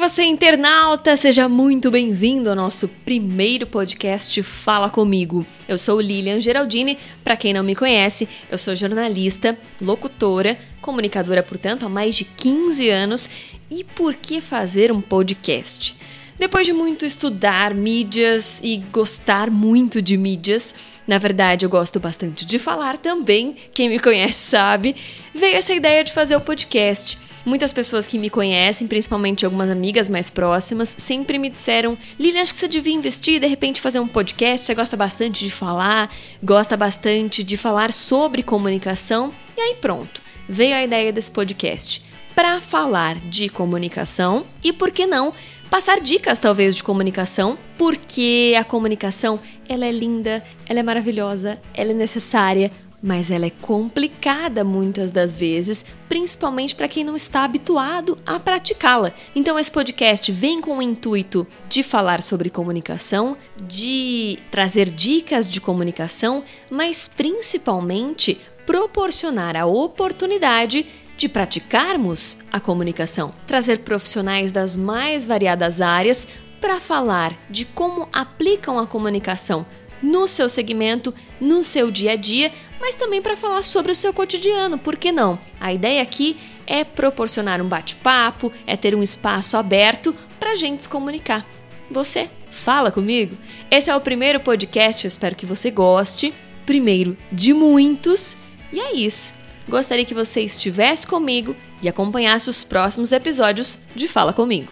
[0.00, 1.14] você, internauta!
[1.14, 5.44] Seja muito bem-vindo ao nosso primeiro podcast Fala Comigo.
[5.68, 11.84] Eu sou Lilian Geraldini, para quem não me conhece, eu sou jornalista, locutora, comunicadora, portanto,
[11.84, 13.28] há mais de 15 anos.
[13.70, 15.94] E por que fazer um podcast?
[16.38, 20.74] Depois de muito estudar mídias e gostar muito de mídias,
[21.06, 24.96] na verdade eu gosto bastante de falar também, quem me conhece sabe,
[25.34, 27.18] veio essa ideia de fazer o podcast.
[27.44, 32.52] Muitas pessoas que me conhecem, principalmente algumas amigas mais próximas, sempre me disseram: Lilian, acho
[32.52, 34.66] que você devia investir de repente fazer um podcast.
[34.66, 39.32] Você gosta bastante de falar, gosta bastante de falar sobre comunicação.
[39.56, 42.02] E aí pronto, veio a ideia desse podcast
[42.34, 45.34] para falar de comunicação e, por que não,
[45.70, 49.38] passar dicas talvez de comunicação, porque a comunicação,
[49.68, 52.70] ela é linda, ela é maravilhosa, ela é necessária,
[53.02, 59.14] mas ela é complicada muitas das vezes, principalmente para quem não está habituado a praticá-la.
[59.34, 65.60] Então esse podcast vem com o intuito de falar sobre comunicação, de trazer dicas de
[65.60, 70.86] comunicação, mas principalmente proporcionar a oportunidade
[71.20, 76.26] de praticarmos a comunicação, trazer profissionais das mais variadas áreas
[76.62, 79.66] para falar de como aplicam a comunicação
[80.02, 84.14] no seu segmento, no seu dia a dia, mas também para falar sobre o seu
[84.14, 85.38] cotidiano, por que não?
[85.60, 90.84] A ideia aqui é proporcionar um bate-papo, é ter um espaço aberto para a gente
[90.84, 91.46] se comunicar.
[91.90, 93.36] Você fala comigo?
[93.70, 96.32] Esse é o primeiro podcast, eu espero que você goste.
[96.64, 98.38] Primeiro de muitos.
[98.72, 99.34] E é isso.
[99.68, 104.70] Gostaria que você estivesse comigo e acompanhasse os próximos episódios de Fala Comigo.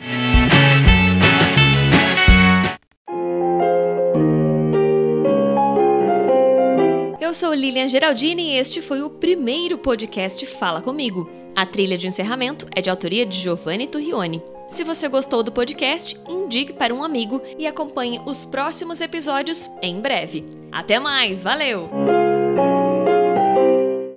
[7.21, 11.31] Eu sou Lilian Geraldini e este foi o primeiro podcast Fala Comigo.
[11.55, 14.43] A trilha de encerramento é de autoria de Giovanni Turrione.
[14.71, 20.01] Se você gostou do podcast, indique para um amigo e acompanhe os próximos episódios em
[20.01, 20.45] breve.
[20.71, 22.18] Até mais, valeu!